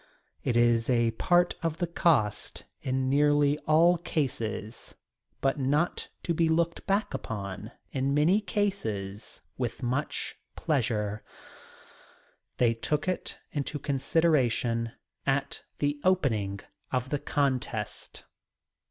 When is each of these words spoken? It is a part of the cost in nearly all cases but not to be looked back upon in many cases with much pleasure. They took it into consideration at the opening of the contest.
It 0.43 0.57
is 0.57 0.89
a 0.89 1.11
part 1.11 1.53
of 1.61 1.77
the 1.77 1.85
cost 1.85 2.63
in 2.81 3.07
nearly 3.07 3.59
all 3.67 3.99
cases 3.99 4.95
but 5.41 5.59
not 5.59 6.09
to 6.23 6.33
be 6.33 6.49
looked 6.49 6.87
back 6.87 7.13
upon 7.13 7.71
in 7.91 8.15
many 8.15 8.41
cases 8.41 9.43
with 9.59 9.83
much 9.83 10.37
pleasure. 10.55 11.21
They 12.57 12.73
took 12.73 13.07
it 13.07 13.37
into 13.51 13.77
consideration 13.77 14.93
at 15.27 15.61
the 15.77 15.99
opening 16.03 16.61
of 16.91 17.09
the 17.09 17.19
contest. 17.19 18.23